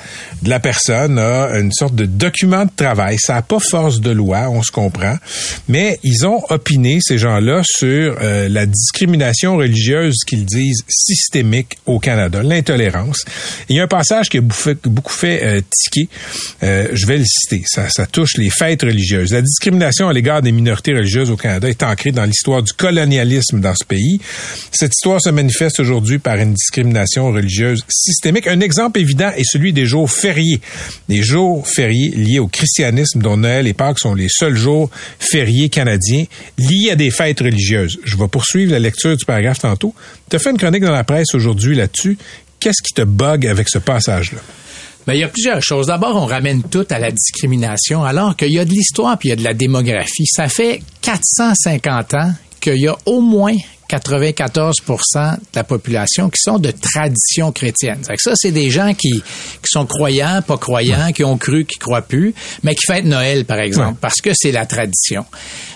[0.41, 3.17] de la personne a une sorte de document de travail.
[3.19, 5.17] Ça n'a pas force de loi, on se comprend.
[5.67, 12.41] Mais ils ont opiné, ces gens-là, sur la discrimination religieuse qu'ils disent systémique au Canada,
[12.41, 13.25] l'intolérance.
[13.67, 16.09] Il y a un passage qui a beaucoup fait tiquer
[16.63, 17.63] euh, je vais le citer.
[17.65, 19.31] Ça, ça touche les fêtes religieuses.
[19.31, 23.59] La discrimination à l'égard des minorités religieuses au Canada est ancrée dans l'histoire du colonialisme
[23.59, 24.19] dans ce pays.
[24.71, 28.47] Cette histoire se manifeste aujourd'hui par une discrimination religieuse systémique.
[28.47, 30.61] Un exemple évident est celui des jours fériés.
[31.09, 35.69] Les jours fériés liés au christianisme dont Noël et Pâques sont les seuls jours fériés
[35.69, 36.25] canadiens
[36.57, 37.99] liés à des fêtes religieuses.
[38.03, 39.93] Je vais poursuivre la lecture du paragraphe tantôt.
[40.29, 42.17] Tu as fait une chronique dans la presse aujourd'hui là-dessus.
[42.59, 44.39] Qu'est-ce qui te bug avec ce passage-là?
[45.07, 45.87] Ben, il y a plusieurs choses.
[45.87, 49.31] D'abord, on ramène tout à la discrimination, alors qu'il y a de l'histoire puis il
[49.31, 50.25] y a de la démographie.
[50.25, 53.55] Ça fait 450 ans qu'il y a au moins
[53.89, 58.01] 94% de la population qui sont de tradition chrétienne.
[58.17, 62.01] Ça, c'est des gens qui, qui sont croyants, pas croyants, qui ont cru, qui croient
[62.01, 65.25] plus, mais qui fêtent Noël, par exemple, parce que c'est la tradition.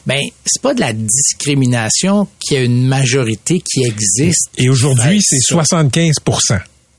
[0.05, 4.49] Ben, c'est pas de la discrimination qui a une majorité qui existe.
[4.57, 6.15] Et aujourd'hui, c'est 75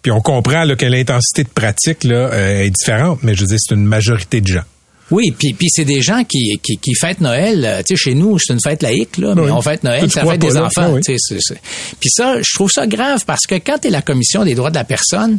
[0.03, 3.47] puis on comprend là, que l'intensité de pratique là, euh, est différente, mais je veux
[3.47, 4.65] dire, c'est une majorité de gens.
[5.11, 7.65] Oui, puis, puis c'est des gens qui, qui, qui fêtent Noël.
[7.65, 10.25] Euh, tu sais, chez nous, c'est une fête laïque, là, mais on fête Noël, ça
[10.25, 10.99] fête des enfants.
[11.05, 11.37] Tu sais,
[12.01, 14.71] Puis ça, je trouve ça grave parce que quand tu es la Commission des droits
[14.71, 15.39] de la personne,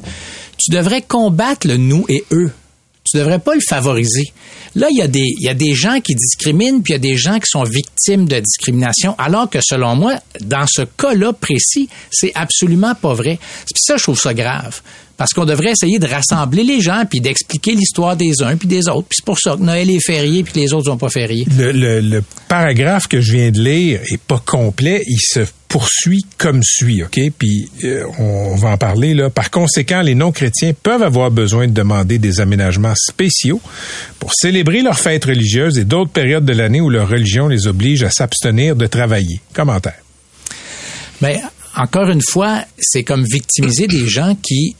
[0.58, 2.52] tu devrais combattre le nous et eux.
[3.14, 4.34] Tu devrais pas le favoriser.
[4.74, 7.46] Là, il y a des, gens qui discriminent, puis il y a des gens qui
[7.46, 13.14] sont victimes de discrimination, alors que selon moi, dans ce cas-là précis, c'est absolument pas
[13.14, 13.38] vrai.
[13.68, 14.82] C'est ça, je trouve ça grave.
[15.24, 18.90] Parce qu'on devrait essayer de rassembler les gens puis d'expliquer l'histoire des uns puis des
[18.90, 19.08] autres.
[19.08, 21.48] Puis c'est pour ça que Noël est férié puis que les autres sont pas fériés.
[21.58, 25.02] Le, le, le paragraphe que je viens de lire est pas complet.
[25.08, 27.22] Il se poursuit comme suit, OK?
[27.40, 29.30] Puis euh, on va en parler là.
[29.30, 33.62] Par conséquent, les non-chrétiens peuvent avoir besoin de demander des aménagements spéciaux
[34.20, 38.04] pour célébrer leurs fêtes religieuses et d'autres périodes de l'année où leur religion les oblige
[38.04, 39.40] à s'abstenir de travailler.
[39.54, 40.02] Commentaire.
[41.22, 41.40] Mais
[41.78, 44.76] encore une fois, c'est comme victimiser des gens qui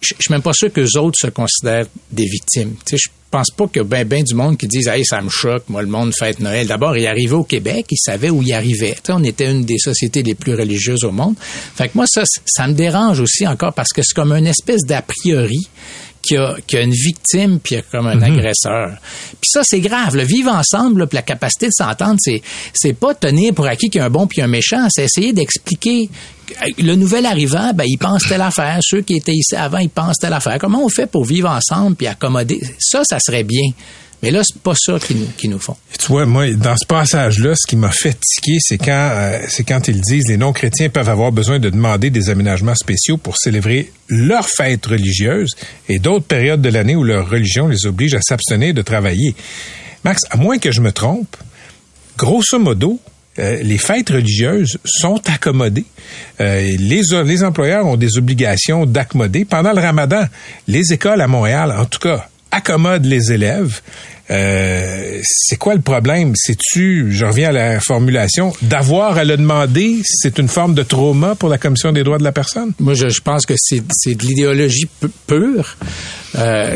[0.00, 2.74] je suis même pas sûr que les autres se considèrent des victimes.
[2.84, 5.28] Tu sais, je pense pas que ben ben du monde qui disent hey ça me
[5.28, 6.66] choque moi le monde fête Noël.
[6.66, 8.94] D'abord il arrivait au Québec, il savait où il arrivait.
[8.94, 11.34] Tu sais, on était une des sociétés les plus religieuses au monde.
[11.40, 14.82] Fait que moi ça ça me dérange aussi encore parce que c'est comme une espèce
[14.86, 15.68] d'a priori
[16.22, 18.24] qu'il y, a, une victime puis il y a comme un mhm.
[18.24, 18.98] agresseur.
[19.40, 20.16] Puis ça c'est grave.
[20.16, 22.42] Le vivre ensemble, puis la capacité de s'entendre, c'est
[22.74, 25.32] c'est pas tenir pour acquis qu'il y a un bon puis un méchant, c'est essayer
[25.32, 26.08] d'expliquer
[26.78, 28.78] le nouvel arrivant, ben, il pense telle affaire.
[28.82, 30.58] Ceux qui étaient ici avant, ils pensent telle affaire.
[30.58, 32.60] Comment on fait pour vivre ensemble puis accommoder?
[32.78, 33.70] Ça, ça serait bien.
[34.22, 35.76] Mais là, c'est pas ça qu'ils nous, qui nous font.
[35.98, 39.62] Tu vois, moi, dans ce passage-là, ce qui m'a fait tiquer, c'est quand, euh, c'est
[39.62, 43.92] quand ils disent les non-chrétiens peuvent avoir besoin de demander des aménagements spéciaux pour célébrer
[44.08, 45.50] leurs fêtes religieuses
[45.88, 49.34] et d'autres périodes de l'année où leur religion les oblige à s'abstenir de travailler.
[50.02, 51.36] Max, à moins que je me trompe,
[52.16, 52.98] grosso modo,
[53.38, 55.84] euh, les fêtes religieuses sont accommodées.
[56.40, 59.44] Euh, les, les employeurs ont des obligations d'accommoder.
[59.44, 60.24] Pendant le ramadan,
[60.68, 63.80] les écoles à Montréal, en tout cas, accommodent les élèves.
[64.28, 66.32] Euh, c'est quoi le problème?
[66.34, 71.36] C'est-tu, je reviens à la formulation, d'avoir à le demander, c'est une forme de trauma
[71.36, 72.72] pour la Commission des droits de la personne?
[72.80, 74.88] Moi, je, pense que c'est de l'idéologie
[75.26, 75.76] pure.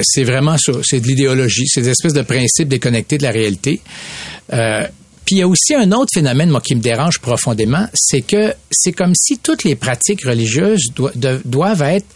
[0.03, 0.73] c'est vraiment ça.
[0.85, 1.66] C'est de l'idéologie.
[1.66, 3.81] C'est des espèces de principes déconnectés de la réalité.
[4.53, 4.87] Euh,
[5.31, 8.53] puis il y a aussi un autre phénomène, moi, qui me dérange profondément, c'est que
[8.69, 10.88] c'est comme si toutes les pratiques religieuses
[11.45, 12.07] doivent être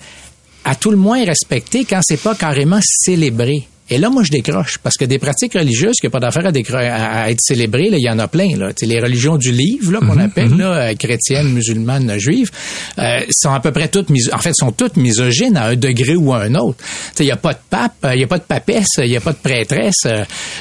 [0.64, 3.68] à tout le moins respectées quand c'est pas carrément célébré.
[3.90, 7.30] Et là, moi, je décroche parce que des pratiques religieuses qui n'ont pas d'affaire à,
[7.30, 8.56] être célébrées, là, il y en a plein.
[8.56, 8.70] Là.
[8.80, 10.58] les religions du livre, là, qu'on mhm, appelle mhm.
[10.58, 12.50] là, euh, chrétiennes, musulmanes, juives,
[12.98, 16.32] euh, sont à peu près toutes, en fait, sont toutes misogynes à un degré ou
[16.32, 16.78] à un autre.
[17.18, 19.16] Il n'y a pas de pape, euh, il n'y a pas de papesse, il n'y
[19.18, 20.06] a pas de prêtresse.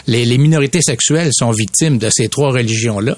[0.07, 3.15] Les, les, minorités sexuelles sont victimes de ces trois religions-là.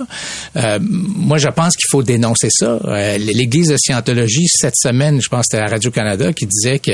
[0.79, 2.79] moi, je pense qu'il faut dénoncer ça.
[3.17, 6.91] L'Église de Scientologie, cette semaine, je pense que c'était à Radio-Canada, qui disait que,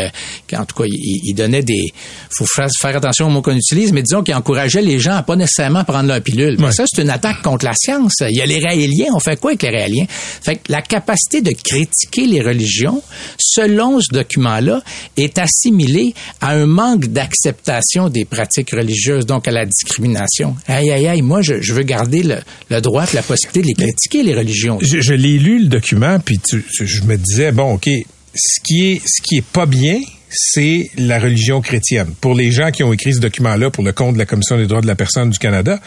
[0.49, 1.91] qu'en tout cas, il, il donnait des...
[2.29, 5.35] faut faire attention au mot qu'on utilise, mais disons qu'il encourageait les gens à pas
[5.35, 6.57] nécessairement prendre leur pilule.
[6.59, 8.13] Mais ça, c'est une attaque contre la science.
[8.21, 9.07] Il y a les rééliens.
[9.13, 10.05] On fait quoi avec les rééliens?
[10.09, 13.01] Fait que la capacité de critiquer les religions,
[13.37, 14.81] selon ce document-là,
[15.17, 20.55] est assimilée à un manque d'acceptation des pratiques religieuses, donc à la discrimination.
[20.67, 24.35] Aïe, aïe, aïe, moi, je, veux garder le, droit, la possibilité de les critiquer, les
[24.35, 24.79] religions.
[24.81, 27.89] Je, l'ai lu, le document, puis je me disais, bon, OK,
[28.35, 29.99] ce qui est, ce qui est pas bien,
[30.31, 32.13] c'est la religion chrétienne.
[32.21, 34.67] Pour les gens qui ont écrit ce document-là pour le compte de la Commission des
[34.67, 35.79] droits de la personne du Canada.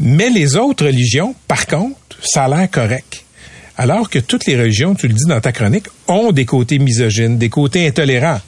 [0.00, 3.24] Mais les autres religions, par contre, ça a l'air correct.
[3.76, 7.38] Alors que toutes les religions, tu le dis dans ta chronique, ont des côtés misogynes,
[7.38, 8.40] des côtés intolérants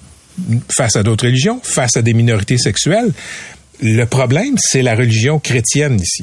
[0.75, 3.13] face à d'autres religions, face à des minorités sexuelles.
[3.81, 6.23] Le problème, c'est la religion chrétienne ici.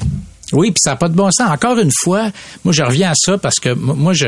[0.52, 1.50] Oui, puis ça n'a pas de bon sens.
[1.50, 2.30] Encore une fois,
[2.64, 4.26] moi je reviens à ça parce que moi je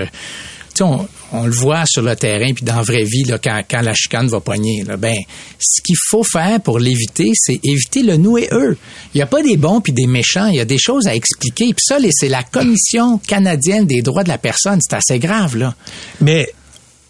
[0.83, 1.07] on,
[1.45, 4.41] le voit sur le terrain, puis dans la vraie vie, là, quand, la chicane va
[4.41, 4.85] poigner.
[4.85, 5.17] Là, ben,
[5.59, 8.77] ce qu'il faut faire pour l'éviter, c'est éviter le nous et eux.
[9.15, 10.47] Il n'y a pas des bons puis des méchants.
[10.47, 11.75] Il y a des choses à expliquer.
[11.75, 14.81] Puis ça, c'est la Commission canadienne des droits de la personne.
[14.81, 15.75] C'est assez grave, là.
[16.21, 16.49] Mais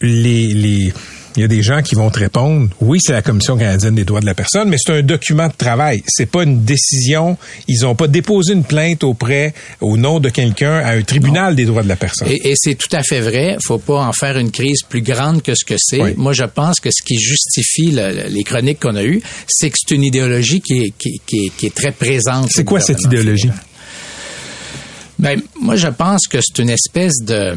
[0.00, 0.92] les, les
[1.38, 4.04] il y a des gens qui vont te répondre, oui, c'est la Commission canadienne des
[4.04, 6.02] droits de la personne, mais c'est un document de travail.
[6.08, 7.38] C'est pas une décision.
[7.68, 11.64] Ils n'ont pas déposé une plainte auprès, au nom de quelqu'un, à un tribunal des
[11.64, 12.26] droits de la personne.
[12.28, 13.56] Et, c'est tout à fait vrai.
[13.64, 16.16] Faut pas en faire une crise plus grande que ce que c'est.
[16.16, 19.94] Moi, je pense que ce qui justifie les chroniques qu'on a eues, c'est que c'est
[19.94, 21.20] une idéologie qui est, qui,
[21.56, 22.48] qui est très présente.
[22.50, 23.50] C'est quoi cette idéologie?
[25.20, 27.54] Ben, moi, je pense que c'est une espèce de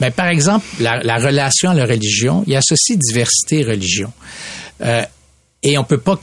[0.00, 4.12] mais par exemple, la, relation à la religion, il y a ceci diversité et religion.
[4.80, 5.04] Euh,
[5.62, 6.18] et on peut pas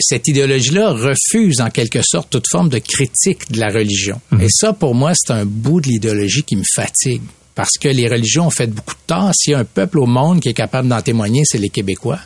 [0.00, 4.20] cette idéologie-là refuse en quelque sorte toute forme de critique de la religion.
[4.30, 4.42] Mhm.
[4.42, 7.22] Et ça, pour moi, c'est un bout de l'idéologie qui me fatigue.
[7.54, 9.30] Parce que les religions ont fait beaucoup de tort.
[9.34, 12.20] S'il y a un peuple au monde qui est capable d'en témoigner, c'est les Québécois.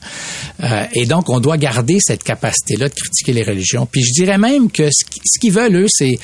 [0.63, 3.87] Euh, et donc, on doit garder cette capacité-là de critiquer les religions.
[3.91, 6.17] Puis je dirais même que ce qu'ils veulent, eux, c'est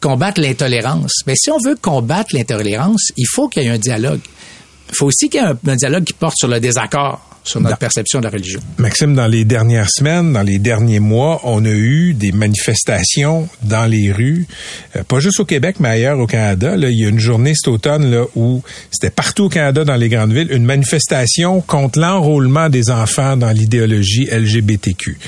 [0.00, 1.22] combattre l'intolérance.
[1.26, 4.20] Mais si on veut combattre l'intolérance, il faut qu'il y ait un dialogue.
[4.90, 7.29] Il faut aussi qu'il y ait un, dialogue qui porte sur le désaccord.
[7.44, 8.60] Sur notre perception de la religion.
[8.78, 13.86] Maxime, dans les dernières semaines, dans les derniers mois, on a eu des manifestations dans
[13.86, 14.46] les rues,
[14.96, 16.76] euh, pas juste au Québec, mais ailleurs au Canada.
[16.76, 19.96] Là, il y a une journée cet automne là, où c'était partout au Canada, dans
[19.96, 25.18] les grandes villes, une manifestation contre l'enrôlement des enfants dans l'idéologie LGBTQ.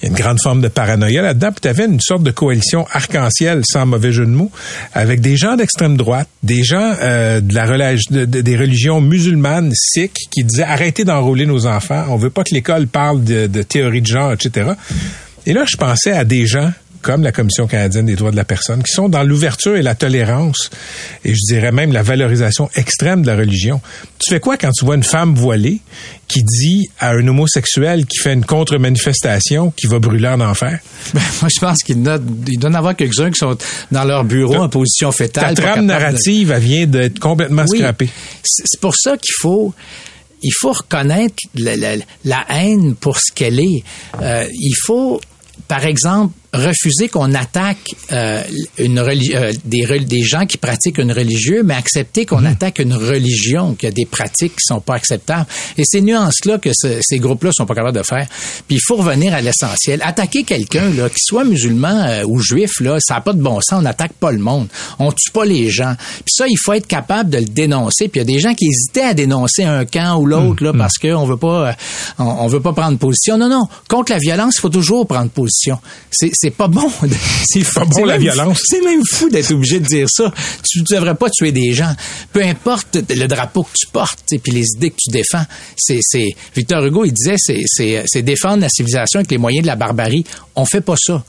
[0.00, 1.50] Il y a une grande forme de paranoïa là-dedans.
[1.50, 4.50] Puis tu avais une sorte de coalition arc-en-ciel, sans mauvais jeu de mots,
[4.94, 10.28] avec des gens d'extrême droite, des gens euh, de la relation, des religions musulmanes, sikhs,
[10.30, 12.06] qui disaient arrêtez d'enrôler nos enfants.
[12.08, 14.70] On veut pas que l'école parle de, de théorie de genre, etc.
[15.46, 18.44] Et là, je pensais à des gens comme la Commission canadienne des droits de la
[18.44, 20.70] personne, qui sont dans l'ouverture et la tolérance,
[21.24, 23.80] et je dirais même la valorisation extrême de la religion.
[24.18, 25.80] Tu fais quoi quand tu vois une femme voilée
[26.28, 30.78] qui dit à un homosexuel qui fait une contre-manifestation qui va brûler en enfer?
[31.14, 33.56] Ben, moi, je pense qu'il doit, en avoir quelques-uns qui sont
[33.90, 35.54] dans leur bureau en position fétale.
[35.54, 38.10] Ta trame narrative, elle vient d'être complètement oui, scrappée.
[38.44, 39.74] C'est pour ça qu'il faut
[40.42, 43.84] il faut reconnaître la, haine pour ce qu'elle est.
[44.20, 45.20] Euh, il faut,
[45.68, 48.42] par exemple, refuser qu'on attaque euh,
[48.78, 52.46] une euh, des, des gens qui pratiquent une religion, mais accepter qu'on mmh.
[52.46, 55.46] attaque une religion, qu'il y a des pratiques qui sont pas acceptables.
[55.78, 58.26] Et ces nuances-là que ce, ces groupes-là sont pas capables de faire.
[58.66, 60.02] Puis il faut revenir à l'essentiel.
[60.02, 63.60] Attaquer quelqu'un, là, qui soit musulman euh, ou juif, là, ça n'a pas de bon
[63.60, 63.78] sens.
[63.78, 64.68] On n'attaque pas le monde.
[64.98, 65.94] On tue pas les gens.
[66.24, 68.08] Puis ça, il faut être capable de le dénoncer.
[68.08, 70.66] Puis il y a des gens qui hésitaient à dénoncer un camp ou l'autre, mmh.
[70.66, 71.76] là, parce qu'on veut pas,
[72.18, 73.38] on, on, veut pas prendre position.
[73.38, 73.68] Non, non.
[73.88, 75.78] Contre la violence, il faut toujours prendre position.
[76.10, 76.90] C'est c'est pas bon.
[77.44, 78.62] C'est pas bon la violence.
[78.64, 80.32] C'est même fou d'être obligé de dire ça.
[80.66, 81.94] Tu, devrais pas tuer des gens.
[82.32, 85.44] Peu importe le drapeau que tu portes, puis les idées que tu défends.
[85.76, 89.64] C'est, c'est Victor Hugo, il disait, c'est, c'est, c'est défendre la civilisation avec les moyens
[89.64, 90.24] de la barbarie.
[90.56, 91.22] On fait pas ça.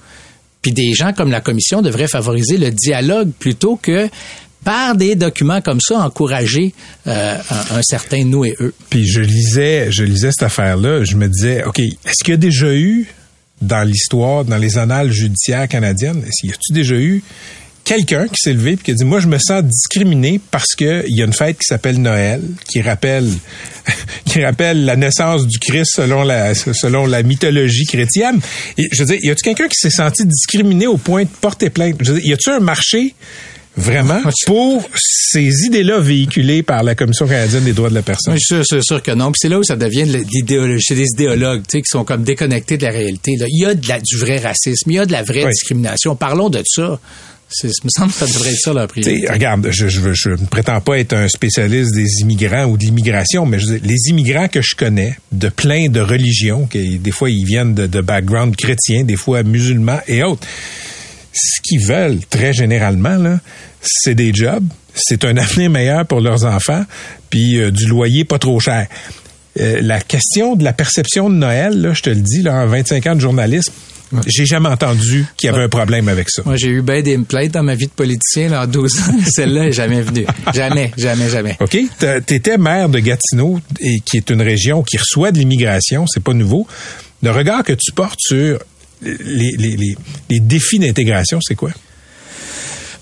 [0.62, 4.08] Puis des gens comme la commission devraient favoriser le dialogue plutôt que
[4.63, 6.74] par des documents comme ça, encourager
[7.08, 8.74] euh, un, un, certain nous et eux.
[8.89, 12.38] Puis je lisais, je lisais cette affaire-là, je me disais, ok, est-ce qu'il y a
[12.38, 13.08] déjà eu
[13.62, 17.24] dans l'histoire, dans les annales judiciaires canadiennes, y a-tu déjà eu
[17.84, 21.04] quelqu'un qui s'est levé et qui a dit moi je me sens discriminé parce que
[21.08, 23.28] il y a une fête qui s'appelle Noël qui rappelle
[24.26, 28.39] qui rappelle la naissance du Christ selon la selon la mythologie chrétienne?
[28.78, 31.95] Je veux dire y a-tu quelqu'un qui s'est senti discriminé au point de porter plainte?
[32.02, 33.15] Je veux dire, y a-tu un marché
[33.77, 34.19] Vraiment?
[34.45, 38.34] Pour ces idées-là véhiculées par la Commission canadienne des droits de la personne?
[38.34, 39.31] Je suis sûr, sûr que non.
[39.31, 40.84] Puis c'est là où ça devient de l'idéologie.
[40.86, 43.38] C'est des idéologues, tu sais, qui sont comme déconnectés de la réalité.
[43.38, 43.45] Là.
[43.49, 44.91] Il y a de la, du vrai racisme.
[44.91, 45.51] Il y a de la vraie oui.
[45.51, 46.15] discrimination.
[46.15, 46.99] Parlons de ça.
[47.63, 49.29] Il me semble que ça devrait être ça la priorité.
[49.29, 53.45] regarde, je, je, je, ne prétends pas être un spécialiste des immigrants ou de l'immigration,
[53.45, 57.43] mais je, les immigrants que je connais, de plein de religions, qui, des fois ils
[57.43, 60.47] viennent de, de background chrétien, des fois musulmans et autres,
[61.34, 63.39] ce qu'ils veulent très généralement, là,
[63.82, 66.84] c'est des jobs, c'est un avenir meilleur pour leurs enfants,
[67.30, 68.88] puis euh, du loyer pas trop cher.
[69.60, 72.67] Euh, la question de la perception de Noël, là, je te le dis, là, en
[72.67, 73.74] 25 ans de journalisme.
[74.28, 76.41] J'ai jamais entendu qu'il y avait un problème avec ça.
[76.46, 79.04] Moi, j'ai eu bien des plaintes dans ma vie de politicien là, en 12 ans.
[79.32, 80.26] Celle-là n'est jamais venue.
[80.54, 81.58] Jamais, jamais, jamais.
[81.62, 81.78] OK?
[82.28, 86.24] Tu étais maire de Gatineau, et qui est une région qui reçoit de l'immigration, c'est
[86.24, 86.67] pas nouveau.
[87.24, 88.60] Le regard que tu portes sur
[89.01, 89.95] les, les, les,
[90.29, 91.71] les défis d'intégration, c'est quoi?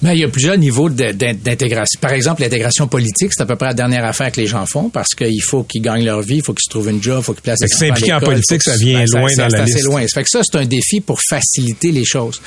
[0.01, 1.99] Mais il y a plusieurs niveaux d'intégration.
[1.99, 4.89] Par exemple, l'intégration politique, c'est à peu près la dernière affaire que les gens font
[4.89, 7.23] parce qu'il faut qu'ils gagnent leur vie, il faut qu'ils se trouvent une job, il
[7.25, 9.83] faut qu'ils placent des S'impliquer en politique, ça vient ben, loin ça, dans la liste.
[9.83, 10.01] loin.
[10.07, 12.41] Ça fait que ça, c'est un défi pour faciliter les choses.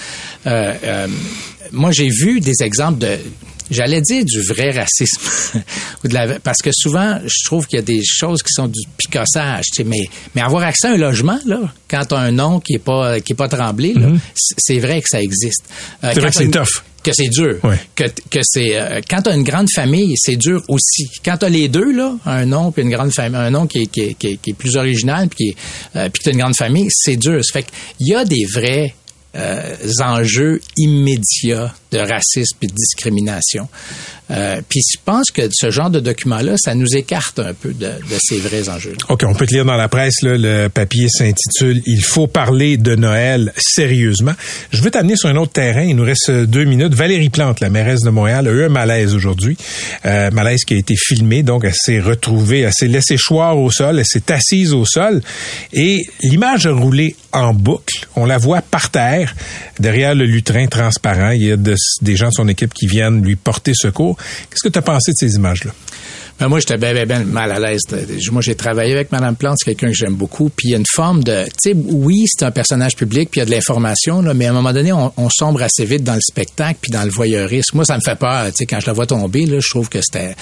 [0.46, 1.06] Euh, euh,
[1.72, 3.18] moi, j'ai vu des exemples de
[3.70, 5.62] j'allais dire du vrai racisme.
[6.44, 9.66] parce que souvent, je trouve qu'il y a des choses qui sont du picossage.
[9.66, 12.61] Tu sais, mais, mais avoir accès à un logement, là, quand tu as un nom
[12.61, 14.18] qui est pas, qui est pas tremblé, mm -hmm.
[14.35, 15.64] c'est vrai que ça existe.
[16.05, 16.83] Euh, c'est vrai que c'est tough.
[17.03, 17.59] Que c'est dur.
[17.64, 17.75] Oui.
[17.96, 21.11] Que, que c'est euh, quand tu as une grande famille, c'est dur aussi.
[21.25, 23.83] Quand tu as les deux, là, un nom puis une grande famille, un nom qui
[23.83, 25.57] est, qui est, qui est, qui est plus original puis,
[25.96, 27.38] euh, puis tu as une grande famille, c'est dur.
[27.44, 28.94] Ça fait qu'il y a des vrais
[29.35, 33.68] euh, enjeux immédiats de racisme et de discrimination.
[34.31, 37.87] Euh, puis je pense que ce genre de document-là, ça nous écarte un peu de,
[37.87, 38.94] de ces vrais enjeux.
[39.11, 42.78] OK, on peut te lire dans la presse, là, le papier s'intitule «Il faut parler
[42.78, 44.33] de Noël sérieusement».
[44.72, 46.94] Je veux t'amener sur un autre terrain, il nous reste deux minutes.
[46.94, 49.57] Valérie Plante, la mairesse de Montréal, a eu un malaise aujourd'hui.
[50.07, 53.70] Euh, malaise qui a été filmé, donc elle s'est retrouvée, elle s'est laissée choir au
[53.70, 55.20] sol, elle s'est assise au sol
[55.72, 58.07] et l'image a roulé en boucle.
[58.16, 59.35] On la voit par terre,
[59.78, 61.31] derrière le lutrin transparent.
[61.31, 64.16] Il y a de, des gens de son équipe qui viennent lui porter secours.
[64.51, 65.73] Qu'est-ce que tu as pensé de ces images-là?
[66.42, 67.83] Ben, moi, j'étais bien, bien, bien mal à l'aise.
[68.33, 70.48] Moi, j'ai travaillé avec Mme Plante, c'est quelqu'un que j'aime beaucoup.
[70.48, 71.44] Puis il y a une forme de...
[71.44, 74.50] Tu sais, oui, c'est un personnage public, puis il y a de l'information, mais à
[74.50, 77.76] un moment donné, on, sombre assez vite dans le spectacle, puis dans le voyeurisme.
[77.76, 78.46] Moi, ça me fait peur.
[78.46, 80.35] Tu sais, quand je la vois tomber, là, je trouve que c'était...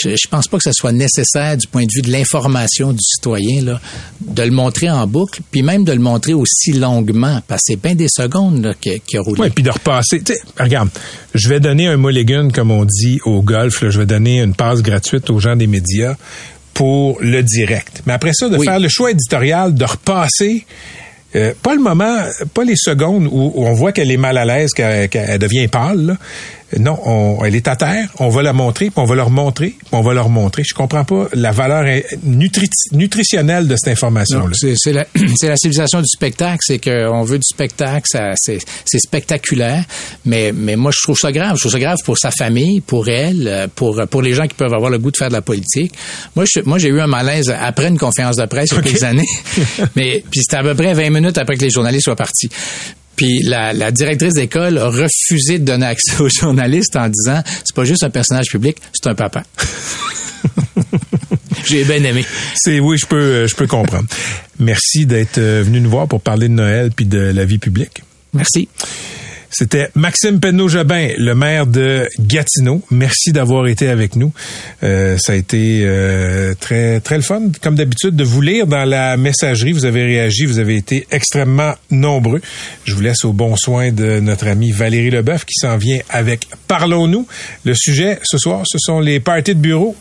[0.00, 3.64] Je, pense pas que ce soit nécessaire du point de vue de l'information du citoyen,
[3.64, 3.80] là,
[4.20, 7.96] de le montrer en boucle, puis même de le montrer aussi longuement, parce c'est bien
[7.96, 9.40] des secondes qui, qui a roulé.
[9.42, 10.22] Oui, puis de repasser.
[10.22, 10.88] Tu sais, regarde,
[11.34, 13.82] je vais donner un mulligan, comme on dit, au golf.
[13.82, 16.14] Là, je vais donner une passe gratuite aux gens des médias
[16.74, 18.02] pour le direct.
[18.06, 20.64] Mais après ça, de faire le choix éditorial, de repasser
[21.34, 22.18] euh, pas le moment,
[22.52, 26.06] pas les secondes où, on voit qu'elle est mal à l'aise, qu'elle devient pâle.
[26.06, 26.16] Là.
[26.78, 29.68] Non, on, elle est à terre, on va la montrer, puis on va leur montrer,
[29.78, 30.62] puis on va leur montrer.
[30.64, 31.84] Je comprends pas la valeur
[32.22, 34.52] nutritionnelle de cette information-là.
[34.54, 35.06] C'est la,
[35.42, 39.84] la, civilisation du spectacle, c'est qu'on veut du spectacle, c'est spectaculaire,
[40.24, 41.56] mais, mais moi je trouve ça grave.
[41.56, 44.74] Je trouve ça grave pour sa famille, pour elle, pour, pour les gens qui peuvent
[44.74, 45.92] avoir le goût de faire de la politique.
[46.36, 48.82] Moi, je, moi j'ai eu un malaise après une conférence de presse il y a
[48.82, 49.28] quelques années,
[49.96, 52.48] mais puis c'était à peu près 20 minutes après que les journalistes soient partis.
[53.16, 57.84] Puis la, directrice d'école a refusé de donner accès aux journalistes en disant c'est pas
[57.84, 59.42] juste un personnage public, c'est un papa.
[61.64, 62.24] J'ai bien aimé.
[62.56, 64.08] C'est oui, je peux je peux comprendre.
[64.58, 68.02] Merci d'être euh, venu nous voir pour parler de Noël puis de la vie publique.
[68.34, 68.68] Merci.
[69.52, 72.80] C'était Maxime Penneau-Jobin, le maire de Gatineau.
[72.90, 74.32] Merci d'avoir été avec nous.
[74.82, 78.86] Euh, ça a été euh, très très le fun, comme d'habitude, de vous lire dans
[78.86, 79.72] la messagerie.
[79.72, 82.40] Vous avez réagi, vous avez été extrêmement nombreux.
[82.84, 86.48] Je vous laisse au bon soin de notre amie Valérie Leboeuf qui s'en vient avec
[86.66, 87.26] Parlons-nous.
[87.66, 89.94] Le sujet ce soir, ce sont les parties de bureau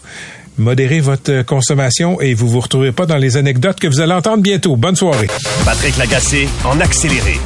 [0.58, 4.44] modérez votre consommation et vous vous retrouvez pas dans les anecdotes que vous allez entendre
[4.44, 4.76] bientôt.
[4.76, 5.28] Bonne soirée.
[5.66, 7.40] Patrick Lagacé en accéléré.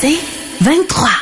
[0.00, 0.16] C'est
[0.62, 1.19] 23.